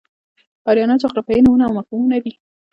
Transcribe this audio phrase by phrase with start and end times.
[0.69, 2.33] آریانا جغرافیایي نومونه او مفهومونه دي.